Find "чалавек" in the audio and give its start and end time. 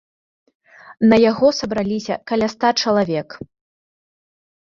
2.85-3.29